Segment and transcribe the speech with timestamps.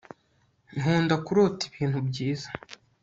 [0.77, 2.47] nkunda kurota ibintu byiza